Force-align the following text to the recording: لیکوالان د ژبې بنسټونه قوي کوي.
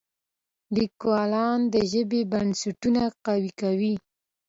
لیکوالان 0.77 1.59
د 1.73 1.75
ژبې 1.91 2.21
بنسټونه 2.31 3.03
قوي 3.25 3.51
کوي. 3.61 3.95